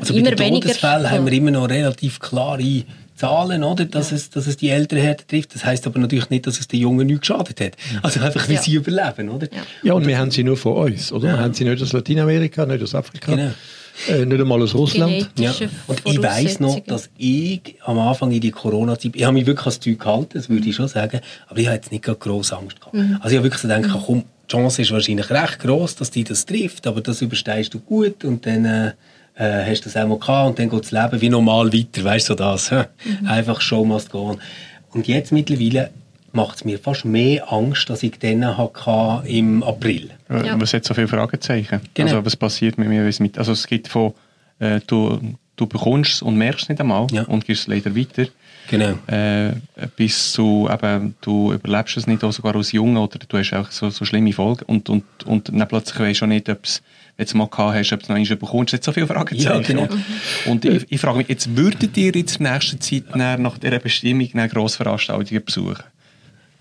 [0.00, 0.68] also immer bei den weniger.
[0.68, 2.84] Todesfällen haben wir immer noch relativ klare
[3.16, 3.86] Zahlen, oder?
[3.86, 4.16] Dass, ja.
[4.16, 5.52] es, dass es die älteren Härte trifft.
[5.54, 7.72] Das heißt aber natürlich nicht, dass es den Jungen nicht geschadet hat.
[8.02, 8.62] Also einfach, wie ja.
[8.62, 9.48] sie überleben, oder?
[9.82, 11.28] Ja, und wir haben sie nur von uns, oder?
[11.28, 13.34] Wir haben sie nicht aus Lateinamerika, nicht aus Afrika.
[13.34, 13.52] Genau.
[14.08, 15.30] Äh, nicht einmal aus Russland.
[15.38, 15.52] Ja.
[15.86, 19.66] Und ich weiss noch, dass ich am Anfang in die Corona-Zeit, ich habe mich wirklich
[19.66, 22.56] als Zeug gehalten, das würde ich schon sagen, aber ich habe jetzt nicht gerade grosse
[22.56, 22.94] Angst gehabt.
[23.20, 26.46] Also ich habe wirklich gedacht, komm, die Chance ist wahrscheinlich recht groß, dass die das
[26.46, 28.92] trifft, aber das überstehst du gut und dann äh,
[29.34, 32.04] äh, hast du das auch mal gehabt und dann geht das Leben wie normal weiter,
[32.04, 32.70] weißt du das.
[32.70, 32.84] hä?
[33.26, 34.40] Einfach Show must go on.
[34.90, 35.90] Und jetzt mittlerweile
[36.34, 40.10] macht es mir fast mehr Angst, als ich dann hatte im April.
[40.28, 40.60] Ja.
[40.60, 41.80] Was hat so viele Fragezeichen?
[41.94, 42.08] Genau.
[42.08, 43.10] Also was passiert mit mir?
[43.18, 44.14] Mit, also es gibt von,
[44.58, 45.20] äh, du,
[45.56, 47.22] du bekommst es und merkst es nicht einmal Ja.
[47.24, 48.26] und gibst es leider weiter.
[48.70, 48.94] Genau.
[49.08, 49.54] Äh,
[49.96, 53.70] bis zu, eben, du überlebst es nicht, auch sogar als Junge, oder du hast auch
[53.70, 56.80] so, so schlimme Folgen und, und, und dann plötzlich weisst du auch nicht, ob es,
[57.16, 58.72] wenn du es mal gehabt hast, ob du es noch einmal bekommst.
[58.72, 59.44] Es hat so viele Fragezeichen.
[59.44, 59.88] Ja, genau.
[60.46, 64.28] Und ich, ich frage mich, jetzt würdet ihr jetzt in nächster Zeit nach dieser Bestimmung
[64.32, 65.82] dann Grossveranstaltungen besuchen?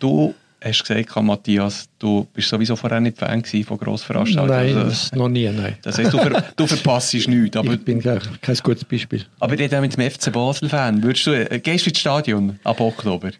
[0.01, 0.33] Du
[0.63, 4.65] hast gesagt, Matthias, du bist sowieso vorher nicht Fan von Grossveranstaltungen.
[4.65, 5.77] Nein, Also, das noch nie, nein.
[5.81, 7.55] das heisst, du, ver, du verpasst nichts.
[7.55, 9.25] Aber, Ich bin kein, kein gutes Beispiel.
[9.39, 11.01] aber ich rede auch mit dem FC Basel-Fan.
[11.03, 13.31] Würdest du, äh, gehst du ins Stadion ab Oktober?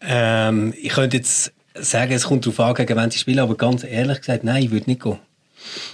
[0.00, 3.84] Ähm, ich könnte jetzt sagen, es kommt darauf an, gegen wen sie spielen, aber ganz
[3.84, 5.18] ehrlich gesagt, nein, ich würde nicht gehen.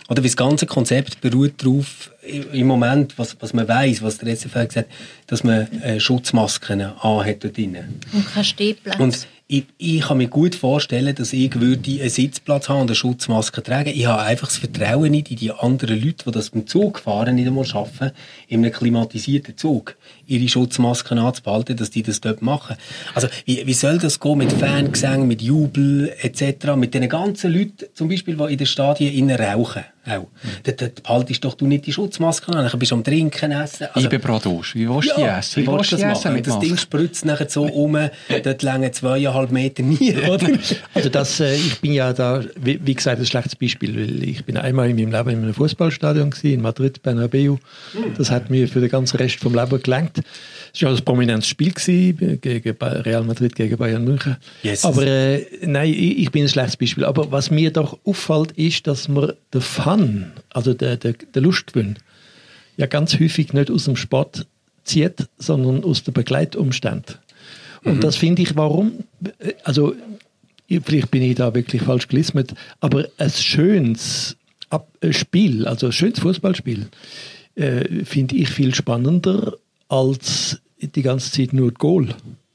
[0.08, 2.10] Oder das ganze Konzept beruht darauf,
[2.52, 4.86] im Moment, was, was man weiß, was der SFL gesagt hat,
[5.28, 8.00] dass man äh, Schutzmasken anhat dort drinnen.
[8.12, 8.98] Und kein Stehplatz.
[8.98, 12.94] Und ich, ich kann mir gut vorstellen, dass ich würde einen Sitzplatz haben und eine
[12.94, 13.90] Schutzmaske tragen.
[13.90, 17.34] Ich habe einfach das Vertrauen nicht in die anderen Leute, die das beim Zug fahren,
[17.34, 18.12] nicht einmal schaffen,
[18.48, 19.96] in einem klimatisierten Zug
[20.32, 22.76] ihre Schutzmasken anzubehalten, dass die das dort machen.
[23.14, 27.86] Also wie, wie soll das gehen mit Fangesängen, mit Jubel etc., mit den ganzen Leuten,
[27.94, 29.84] zum Beispiel, die in den Stadien innen rauchen?
[30.04, 30.26] Auch.
[30.64, 33.86] Dort, dort behaltest doch du nicht die Schutzmasken an, dann bist du am Trinken, essen.
[33.92, 34.74] Also, Bratwurst.
[34.74, 35.62] Wie willst du die essen?
[35.62, 36.34] wie willst du das machen?
[36.34, 37.96] mit Das Ding spritzt nachher so um,
[38.42, 40.48] dort längen zweieinhalb Meter nie, oder?
[40.92, 44.44] Also das, äh, ich bin ja da, wie, wie gesagt, ein schlechtes Beispiel, weil ich
[44.44, 47.58] bin einmal in meinem Leben in einem Fußballstadion gewesen, in Madrid, Bernabeu.
[48.18, 50.21] Das hat mir für den ganzen Rest vom Leben gelangt.
[50.74, 54.36] Es war ja ein prominentes Spiel gewesen, gegen Real Madrid gegen Bayern München.
[54.62, 54.84] Yes.
[54.84, 57.04] Aber äh, nein, ich, bin ein schlechtes Beispiel.
[57.04, 61.96] Aber was mir doch auffällt, ist, dass man den Fun, also der, der, der Lustgewinn,
[62.76, 64.46] ja ganz häufig nicht aus dem Sport
[64.84, 67.16] zieht, sondern aus den Begleitumständen.
[67.84, 69.04] Und das finde ich, warum,
[69.64, 69.94] also
[70.68, 74.36] ich- vielleicht bin ich da wirklich falsch gelismet, aber ein schönes
[75.10, 76.86] Spiel, also ein schönes Fußballspiel,
[77.56, 79.56] äh, finde ich viel spannender
[79.92, 82.08] als die ganze Zeit nur Goal.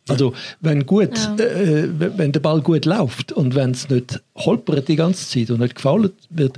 [0.10, 1.36] Also wenn gut, Ja.
[1.46, 5.50] äh, wenn wenn der Ball gut läuft und wenn es nicht holpert die ganze Zeit
[5.52, 6.58] und nicht gefault wird,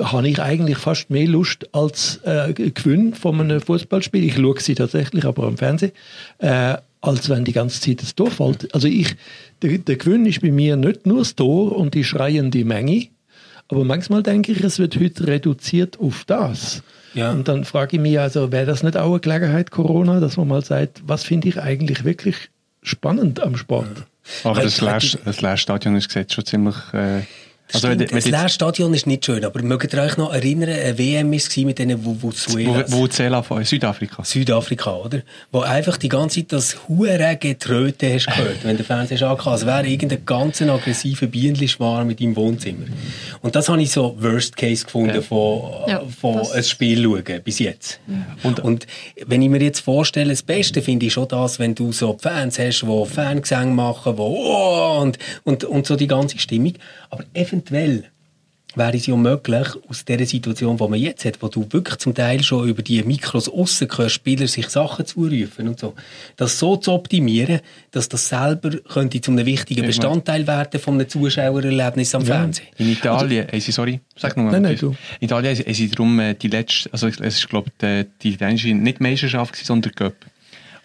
[0.00, 4.24] habe ich eigentlich fast mehr Lust als äh, Gewinn von einem Fußballspiel.
[4.24, 5.92] Ich schaue sie tatsächlich, aber am Fernsehen,
[6.38, 8.74] äh, als wenn die ganze Zeit das Tor fällt.
[8.74, 9.14] Also ich,
[9.62, 13.08] der, der Gewinn ist bei mir nicht nur das Tor und die schreiende Menge,
[13.68, 16.82] aber manchmal denke ich, es wird heute reduziert auf das.
[17.14, 17.32] Ja.
[17.32, 20.48] Und dann frage ich mich also, wäre das nicht auch eine Gelegenheit, Corona, dass man
[20.48, 22.50] mal sagt, was finde ich eigentlich wirklich
[22.82, 24.06] spannend am Sport?
[24.44, 26.76] Aber das das leere Stadion ist gesagt schon ziemlich...
[26.92, 27.22] Äh,
[27.72, 30.16] also wenn, Stimmt, wenn das jetzt, leere Stadion ist nicht schön, aber mögt ihr euch
[30.16, 32.92] noch erinnern, eine WM war mit denen wo, Venezuelas?
[32.92, 34.24] wo Zela von Südafrika.
[34.24, 35.20] Südafrika, oder?
[35.52, 39.66] Wo einfach die ganze Zeit das hure Getröte hast gehört, wenn der Fernseher angehabt als
[39.66, 42.86] wäre irgendein ganz aggressiver Bienenschwarm mit deinem Wohnzimmer.
[43.42, 45.22] Und das habe ich so Worst Case gefunden Ja.
[45.22, 48.00] von, Ja, von das- ein Spiel schauen, bis jetzt.
[48.42, 48.86] Und, und
[49.26, 52.58] wenn ich mir jetzt vorstelle, das Beste finde ich schon das, wenn du so Fans
[52.58, 56.74] hast, die Fangesänge machen, wo oh, und, und, und so die ganze Stimmung.
[57.10, 57.59] Aber eventuell
[58.74, 62.14] wäre es ja möglich, aus der Situation, die man jetzt hat, wo du wirklich zum
[62.14, 65.94] Teil schon über die Mikros aussen hörst, Spieler sich Sachen zurufen und so,
[66.36, 70.80] das so zu optimieren, dass das selber könnte zu einem wichtigen Ja, ich Bestandteil werden
[70.80, 72.68] von einem Zuschauererlebnis am Fernsehen.
[72.78, 74.94] In Italien, haben sie, sorry, sag nur Nein, nein, du.
[75.20, 78.74] In Italien haben sie darum äh, die letzte, also es ist glaube die, die italienische
[78.74, 80.14] nicht Meisterschaft sondern Cup.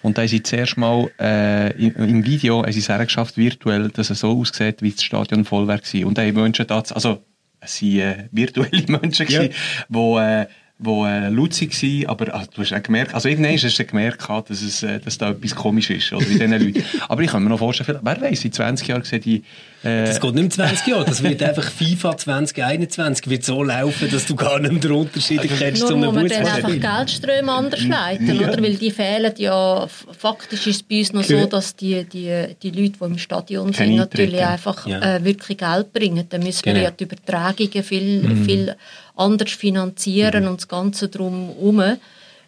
[0.06, 4.12] Und da haben sie zuerst mal äh, im, Video haben sie es hergeschafft, virtuell, dass
[4.12, 5.80] es so aussieht, wie das Stadion voll war.
[6.06, 7.24] Und da haben Menschen da, also
[7.60, 9.48] es waren äh, virtuelle Menschen, Ja.
[9.90, 10.46] die äh,
[10.78, 14.30] wo äh, laut waren, aber also, du hast auch gemerkt, also irgendwann hast du gemerkt,
[14.30, 16.84] dass, es, äh, dass da etwas komisch ist, bei diesen Leuten.
[17.08, 19.44] Aber ich kann mir noch vorstellen, wer weiß, in 20 Jahren sehen die...
[19.86, 24.10] Äh, Das geht nicht mehr 20 Jahre, das wird einfach FIFA 2021 wird so laufen,
[24.10, 26.98] dass du gar nicht mehr den Unterschied erkennst Nur zu muss einem man dann einfach.
[26.98, 28.62] Geldströme anders leiten, oder?
[28.64, 32.72] Weil die fehlen ja, faktisch ist es bei uns noch so, dass die, die, die
[32.72, 34.48] Leute, die im Stadion sind, Keine natürlich Eintritte.
[34.50, 35.16] einfach Ja.
[35.18, 36.26] äh, wirklich Geld bringen.
[36.30, 36.86] Dann müssen wir Genau.
[36.86, 38.76] ja die Übertragungen viel, viel
[39.16, 41.98] anders finanzieren und das Ganze drumherum.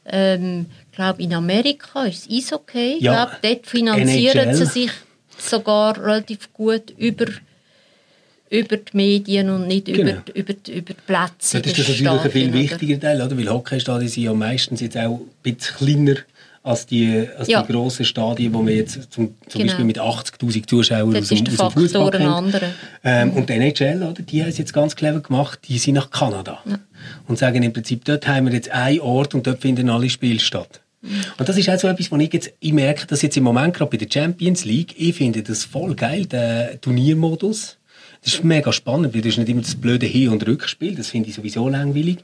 [0.09, 2.29] Ähm, ich glaube, in Amerika ist es.
[2.29, 2.49] Ich
[3.01, 3.25] Ja.
[3.25, 4.55] glaube, dort finanzieren NHL.
[4.55, 4.91] sie sich
[5.39, 7.25] sogar relativ gut über
[8.49, 9.99] über die Medien und nicht Genau.
[10.11, 11.59] über, über, über die Plätze.
[11.61, 13.37] Das ist das natürlich ein viel wichtiger Teil, oder?
[13.37, 16.15] weil Hockeystadien sind ja meistens jetzt auch ein bisschen kleiner
[16.63, 17.61] als die, als Ja.
[17.61, 19.65] die grossen Stadien, wo man jetzt zum, zum Genau.
[19.65, 22.69] Beispiel mit 80'000 Zuschauern Dort aus dem, aus dem Fußball anderer.
[23.03, 26.09] Ähm, und die NHL, oder, die haben es jetzt ganz clever gemacht, die sind nach
[26.09, 26.61] Kanada.
[27.27, 30.39] Und sagen im Prinzip, dort haben wir jetzt einen Ort und dort finden alle Spiele
[30.39, 30.81] statt.
[31.37, 33.73] Und das ist auch so etwas, wo ich jetzt, ich merke, dass jetzt im Moment
[33.73, 37.77] gerade bei der Champions League, ich finde das voll geil, der Turniermodus.
[38.23, 41.09] Das ist mega spannend, weil das ist nicht immer das blöde Hin- und Rückspiel, das
[41.09, 42.17] finde ich sowieso langweilig.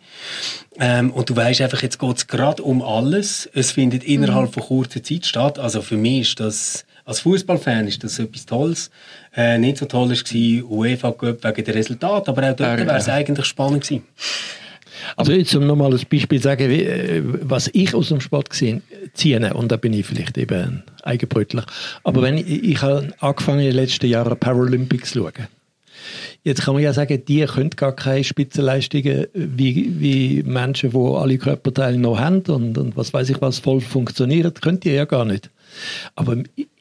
[0.79, 3.49] Ähm, und du weißt einfach, jetzt geht es gerade um alles.
[3.53, 5.59] Es findet innerhalb von kurzer Zeit statt.
[5.59, 8.89] Also für mich ist das, als Fußballfan ist das etwas Tolles.
[9.35, 12.97] Äh, nicht so toll war UEFA Cup wegen der Resultate, aber auch dort Ja, wäre
[12.97, 13.13] es ja.
[13.13, 14.03] eigentlich spannend gewesen.
[15.15, 18.81] Also jetzt um nochmal ein Beispiel zu sagen, äh, was ich aus dem Sport gesehen
[19.13, 21.65] ziehe, und da bin ich vielleicht eben ein Eigenbrötler,
[22.03, 25.47] aber wenn ich, ich habe angefangen in den letzten Jahren Paralympics zu schauen.
[26.43, 31.37] Jetzt kann man ja sagen, die können gar keine Spitzenleistungen wie, wie Menschen, die alle
[31.37, 35.23] Körperteile noch haben und, und was weiß ich was voll funktioniert, können die ja gar
[35.23, 35.49] nicht.
[36.15, 36.37] Aber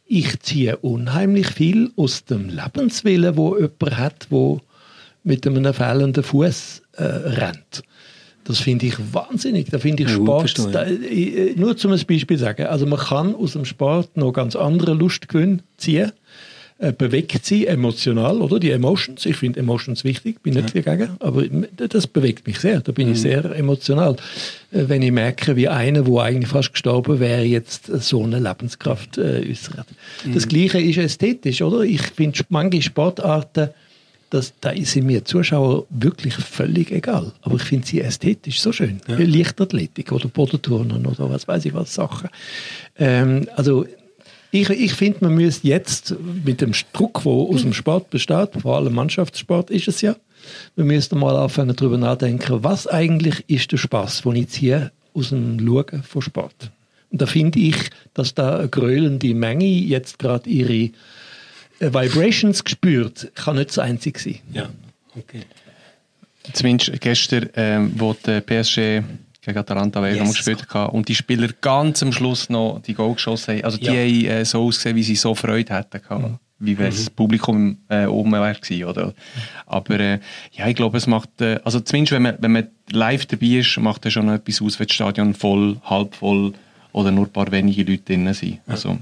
[0.07, 4.61] ich ziehe unheimlich viel aus dem Lebenswillen, wo jemand hat, wo
[5.25, 7.83] mit einem fehlenden Fuß äh, rennt.
[8.45, 9.69] Das finde ich wahnsinnig.
[9.71, 10.75] Da finde ich Ja, Sport.
[10.75, 12.67] Da, äh, nur zum Beispiel sagen.
[12.67, 16.13] Also man kann aus dem Sport noch ganz andere Lustgewinn ziehen.
[16.79, 18.59] Äh, bewegt sie emotional, oder?
[18.59, 19.25] Die Emotions.
[19.27, 21.45] Ich finde Emotions wichtig, bin nicht dagegen, aber
[21.77, 22.81] das bewegt mich sehr.
[22.81, 23.13] Da bin Mhm.
[23.13, 24.17] ich sehr emotional.
[24.73, 28.41] Äh, wenn ich merke, wie einer, wo eigentlich fast gestorben wäre, jetzt äh, so eine
[28.41, 29.87] Lebenskraft äh, äußert.
[30.25, 30.35] Mhm.
[30.35, 31.83] Das Gleiche ist ästhetisch, oder?
[31.83, 33.69] Ich finde manche Sportarten,
[34.33, 37.33] das, da sind mir Zuschauer wirklich völlig egal.
[37.43, 39.01] Aber ich finde sie ästhetisch so schön.
[39.07, 42.31] Leichtathletik oder Bodenturnen oder was weiß ich was Sachen.
[42.97, 43.85] Ähm, also
[44.51, 46.15] ich, ich finde, man müsste jetzt
[46.45, 50.17] mit dem Druck, der aus dem Sport besteht, vor allem Mannschaftssport ist es ja,
[50.77, 55.29] wir müssten mal anfangen darüber nachdenken, was eigentlich ist der Spaß, den ich ziehe aus
[55.29, 56.71] dem Schauen von Sport.
[57.11, 57.77] Und da finde ich,
[58.15, 60.91] dass da eine gröhlende Menge jetzt gerade ihre
[61.83, 64.39] Vibrations gespürt, kann nicht das einzige sein.
[64.53, 64.69] Ja,
[65.17, 65.43] okay.
[66.53, 69.03] Zumindest gestern, ähm, wo die PSG
[69.41, 70.37] gegen Atalanta Bergamo Yes.
[70.37, 73.65] gespielt hat und die Spieler ganz am Schluss noch die Goal geschossen haben.
[73.65, 73.93] Also die Ja.
[73.93, 76.39] haben äh, so ausgesehen, wie sie so Freude hätten gehabt.
[76.65, 79.15] Wie wenn das Publikum äh, oben wäre gewesen, oder?
[79.67, 80.21] Aber äh,
[80.53, 83.77] ja, ich glaube, es macht, äh, also zumindest wenn man, wenn man live dabei ist,
[83.79, 86.53] macht es schon etwas aus, wenn das Stadion voll, halb voll
[86.93, 88.61] oder nur ein paar wenige Leute drin sind.
[88.69, 88.97] Also,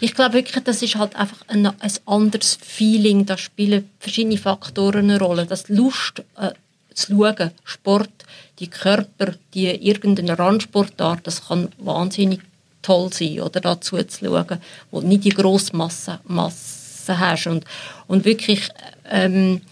[0.00, 3.26] Ich glaube wirklich, das ist halt einfach ein, ein anderes Feeling.
[3.26, 5.46] Da spielen verschiedene Faktoren eine Rolle.
[5.46, 6.50] Das Lust äh,
[6.94, 8.10] zu schauen, Sport,
[8.58, 12.40] die Körper, die irgendeine Randsportart, das kann wahnsinnig
[12.82, 17.64] toll sein, oder dazu zu schauen, wo nicht die grosse Masse, Masse hast und,
[18.06, 18.68] und wirklich
[19.08, 19.62] ähm,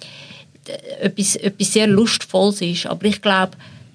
[1.01, 2.87] etwas, etwas sehr Lustvolles ist.
[2.87, 3.53] Aber ich glaube,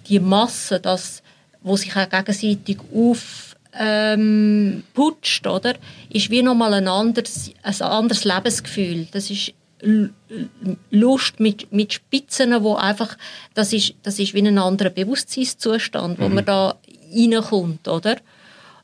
[0.07, 1.23] die Masse, das,
[1.61, 3.44] wo sich auch gegenseitig auf
[3.79, 5.73] ähm, putscht, oder,
[6.09, 9.07] ist wie nochmal ein anderes, ein anderes Lebensgefühl.
[9.11, 9.53] Das ist
[10.89, 13.17] Lust mit, mit Spitzen, wo einfach,
[13.53, 16.75] das ist, das ist wie ein anderer Bewusstseinszustand, wo man da
[17.13, 18.17] reinkommt, oder?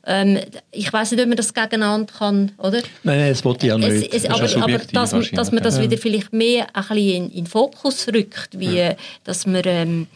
[0.04, 0.38] Ähm,
[0.72, 2.78] ich weiß nicht, ob man das gegeneinander kann, oder?
[3.04, 4.14] Nein, nein, das wollte ich ja Es, nicht.
[4.14, 5.82] es, ist aber, ja aber dass, man- dass man das ja.
[5.84, 8.90] wieder vielleicht mehr ein bisschen in, in den Fokus rückt, wie
[9.24, 10.06] dass man ähm,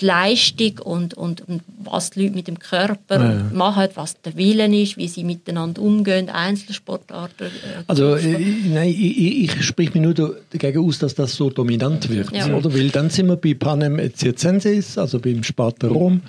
[0.00, 4.72] die Leistung und, und, und was die Leute mit dem Körper machen, was der Willen
[4.74, 7.46] ist, wie sie miteinander umgehen, Einzelsportarten.
[7.46, 8.38] Äh, Also äh,
[8.72, 12.52] nein, ich, ich, sprich mich nur da- dagegen aus, dass das so dominant wird, Ja.
[12.54, 12.72] oder?
[12.74, 16.20] Weil dann sind wir bei Panem et Circenses, also beim Sparta Rom,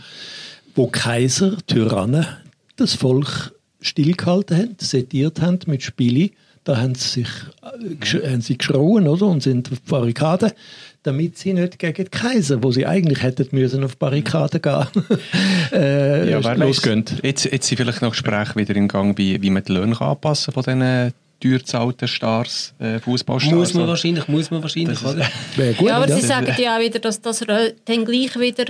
[0.75, 2.25] wo Kaiser, Tyrannen,
[2.75, 6.29] das Volk stillgehalten haben, sediert haben mit Spielen.
[6.67, 7.29] Da haben sie sich
[8.19, 9.27] äh, haben sie geschrauen, oder?
[9.27, 10.51] Und sind auf die Barrikaden,
[11.01, 14.87] damit sie nicht gegen die Kaiser, wo sie eigentlich hätten müssen auf die Barrikaden gehen,
[15.71, 17.05] äh, ja, wer losgehen.
[17.23, 20.09] jetzt, jetzt sind vielleicht noch Gespräche wieder im Gang, wie, wie man die Löhne kann
[20.09, 23.55] anpassen von diesen teuer zahlten Stars, äh, Fußballstars.
[23.55, 25.25] Muss man wahrscheinlich, muss man wahrscheinlich, oder?
[25.77, 26.17] Gut, ja, aber ja.
[26.17, 28.65] sie sagen ja auch wieder, dass das dann gleich wieder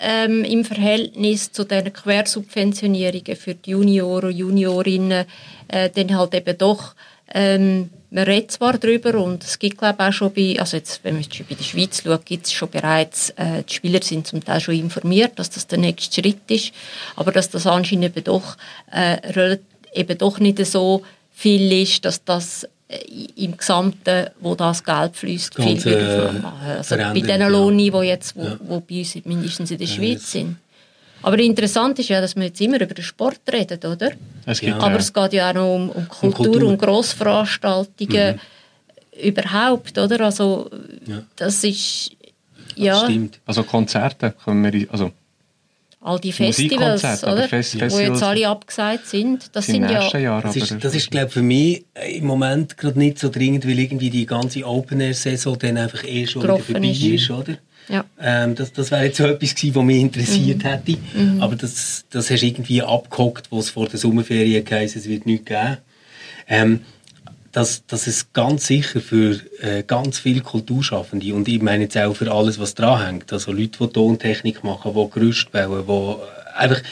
[0.00, 5.26] ähm, im Verhältnis zu den Quersubventionierungen für die Junioren und Juniorinnen
[5.68, 6.94] äh, dann halt eben doch
[7.34, 11.14] ähm, man redet zwar darüber und es gibt glaube auch schon bei, also jetzt, wenn
[11.14, 14.44] man jetzt bei der Schweiz schaut, gibt es schon bereits, äh, die Spieler sind zum
[14.44, 16.72] Teil schon informiert, dass das der nächste Schritt ist,
[17.16, 18.58] aber dass das anscheinend eben doch,
[18.92, 19.56] äh,
[19.94, 22.98] eben doch nicht so viel ist, dass das äh,
[23.36, 26.68] im Gesamten, wo das Geld fließt, viel äh, machen.
[26.76, 27.48] Also bei den ja.
[27.48, 28.58] Lohnniveau jetzt, wo, Ja.
[28.62, 30.32] wo bei uns mindestens in der Schweiz jetzt.
[30.32, 30.56] sind.
[31.22, 34.10] Aber interessant ist ja, dass wir jetzt immer über den Sport reden, oder?
[34.46, 34.78] Es gibt, Ja.
[34.80, 36.68] Aber es geht ja auch noch um, um Kultur, Kultur.
[36.68, 38.40] um Grossveranstaltungen.
[39.22, 40.20] überhaupt, oder?
[40.22, 40.70] Also,
[41.06, 41.22] Ja.
[41.36, 42.10] das ist,
[42.74, 43.38] Das ja, stimmt.
[43.46, 45.12] Also Konzerte können wir, also
[46.00, 47.46] all die Festivals, oder?
[47.48, 50.42] Fest- Wo Festivals jetzt alle abgesagt sind, das sind ja, Jahr.
[50.42, 53.78] Das ist, das ist glaube für mich äh, im Moment gerade nicht so dringend, weil
[53.78, 57.02] irgendwie die ganze Open-Air-Saison dann einfach eh schon wieder vorbei ist.
[57.04, 57.58] ist, oder?
[57.88, 58.04] Ja.
[58.20, 60.68] Ähm, das das wäre jetzt so etwas gewesen, was mich interessiert Mhm.
[60.68, 60.98] hätte.
[61.40, 65.26] Aber das, das hast du irgendwie abgehockt, wo es vor der Sommerferien geheißen es wird
[65.26, 65.78] nichts geben.
[66.48, 66.80] Ähm,
[67.52, 72.16] dass, dass es ganz sicher für äh, ganz viele Kulturschaffende und ich meine jetzt auch
[72.16, 76.82] für alles, was dran hängt, also Leute, die Tontechnik machen, die Gerüst bauen, die einfach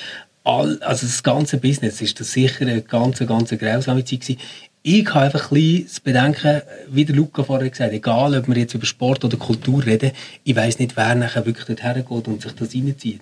[0.45, 4.41] all, also das ganze Business ist das sicher eine ganz, ganz grausame Zeit gewesen.
[4.83, 8.49] Ich habe einfach ein bisschen das Bedenken, wie der Luca vorher gesagt hat, egal ob
[8.49, 10.13] wir jetzt über Sport oder Kultur reden,
[10.43, 13.21] ich weiß nicht, wer nachher wirklich dort hergeht und sich das reinzieht.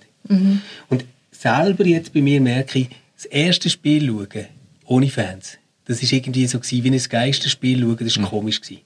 [0.89, 4.45] Und selber jetzt bei mir merke ich, das erste Spiel schauen,
[4.85, 8.81] ohne Fans, das ist irgendwie so gewesen, wie ein Geisterspiel schauen, das war komisch gewesen.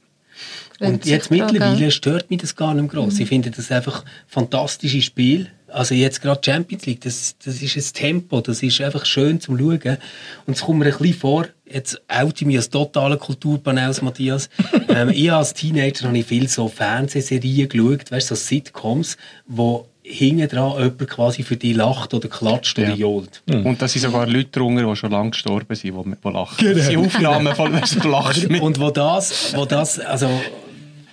[0.80, 3.20] Und jetzt mittlerweile stört mich das gar nicht mehr gross.
[3.20, 5.48] Ich finde das einfach fantastische Spiel.
[5.74, 9.58] Also jetzt gerade Champions League, das, das ist ein Tempo, das ist einfach schön zum
[9.58, 9.98] Schauen.
[10.46, 14.50] Und es kommt mir ein bisschen vor, jetzt oute ich mich als totaler Kulturpanels, Matthias.
[14.90, 20.48] ähm, ich als Teenager habe ich viel so Fernsehserien geschaut, weißt, so Sitcoms, wo hinten
[20.50, 22.96] dran jemand quasi für dich lacht oder klatscht oder Ja.
[22.96, 23.42] johlt.
[23.48, 26.76] Und da sind sogar Leute drunter, die schon lange gestorben sind, die, die lachen.
[26.76, 27.72] Das sind Aufnahmen von
[28.12, 28.62] lachst mit.
[28.62, 30.30] Und wo das, wo das, also,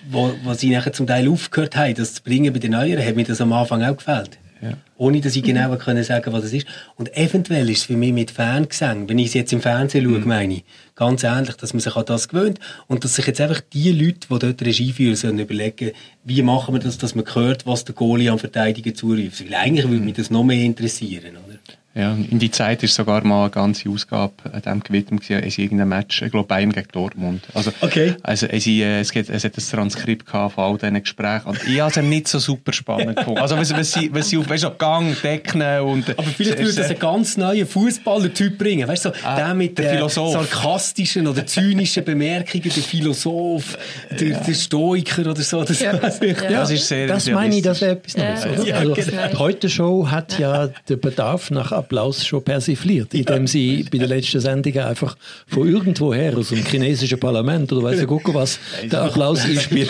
[0.09, 3.15] wo, wo sie nachher zum Teil aufgehört haben, das zu bringen bei den Neueren, hat
[3.15, 4.37] mir das am Anfang auch gefällt.
[4.61, 4.77] Ja.
[4.97, 6.67] Ohne, dass ich genau können sagen was es ist.
[6.95, 10.19] Und eventuell ist es für mich mit Fangesang, wenn ich es jetzt im Fernsehen schaue,
[10.19, 10.63] meine ich,
[10.95, 14.27] ganz ähnlich, dass man sich an das gewöhnt und dass sich jetzt einfach die Leute,
[14.29, 15.91] die dort Regie führen, sollen überlegen,
[16.23, 19.43] wie machen wir das, dass man hört, was der Goalie am Verteidigen zuruft.
[19.43, 21.50] Weil eigentlich würde mich das noch mehr interessieren, oder?
[21.93, 25.57] Ja, in die Zeit ist sogar mal eine ganze Ausgabe an dem gewidmet gewesen, es
[25.57, 27.43] irgendein Match, ich glaube Bayern gegen Dortmund.
[27.53, 28.15] Also, Okay.
[28.23, 31.81] Also es, äh, es, gibt, es hat ein Transkript von all diesen Gesprächen und ich
[31.81, 33.39] habe es nicht so super spannend gefunden.
[33.41, 36.09] Also wenn, wenn, sie, wenn sie auf weißt, Gang decken und...
[36.17, 38.87] Aber vielleicht würde das einen ganz neuen Fußballer-Typ bringen.
[38.87, 40.31] Weißt du, so, Ah, der mit der den Philosoph.
[40.49, 43.77] sarkastischen oder zynischen Bemerkungen, der Philosoph,
[44.17, 45.63] der, der Stoiker oder so.
[45.65, 45.93] Das, Ja.
[45.97, 48.65] das ist sehr Das meine ich, das wäre etwas Ja, Neues.
[48.65, 49.27] ja, ja, also, genau.
[49.29, 54.39] die Heute-Show hat ja den Bedarf nach Applaus schon persifliert, indem sie bei der letzten
[54.39, 55.15] Sendung einfach
[55.47, 59.89] von irgendwoher, aus dem chinesischen Parlament oder weiß ich gucken was, den Applaus einspielt.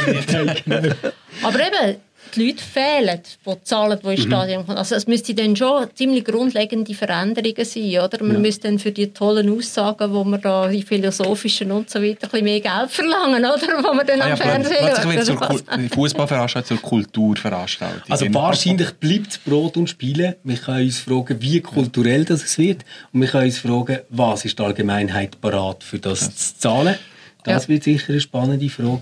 [1.43, 1.97] Aber eben,
[2.35, 4.77] die Leute fehlen, die zahlen, die ins Stadion kommen.
[4.77, 8.23] Also es müsste dann schon ziemlich grundlegende Veränderungen sein, oder?
[8.23, 12.27] Man müsste dann für die tollen Aussagen, wo man da, die philosophischen und so weiter,
[12.27, 13.83] ein bisschen mehr Geld verlangen, oder?
[13.83, 18.01] Wo man dann Ah, ja, am Fernsehen plötzlich wird zur Fußballveranstaltung zur Kulturveranstaltung.
[18.09, 20.37] Also In- wahrscheinlich bleibt es Brot und Spiele.
[20.43, 22.83] Wir können uns fragen, wie kulturell das es wird.
[23.13, 26.95] Und wir können uns fragen, was ist die Allgemeinheit parat für das zu zahlen.
[27.43, 27.69] Das Ja.
[27.69, 29.01] wird sicher eine spannende Frage.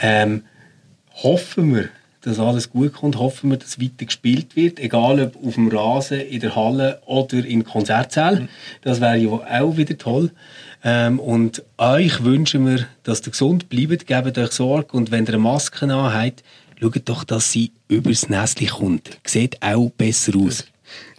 [0.00, 0.42] Ähm,
[1.22, 1.88] hoffen wir,
[2.26, 3.18] dass alles gut kommt.
[3.18, 4.80] Hoffen wir, dass weiter gespielt wird.
[4.80, 8.48] Egal ob auf dem Rasen, in der Halle oder in Konzertsälen.
[8.82, 10.32] Das wäre ja auch wieder toll.
[10.82, 15.34] Ähm, und euch wünschen wir, dass ihr gesund bleibt, gebt euch Sorge und wenn ihr
[15.34, 16.42] eine Maske anhabt,
[16.80, 19.18] schaut doch, dass sie übers Näschen kommt.
[19.24, 20.64] Sieht auch besser aus.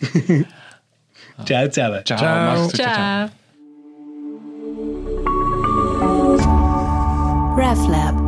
[1.45, 2.01] Ciao zusammen.
[2.05, 2.17] Ciao.
[2.17, 2.67] Ciao.
[2.67, 2.77] ciao.
[2.77, 3.29] Ciao.
[7.57, 8.26] RefLab.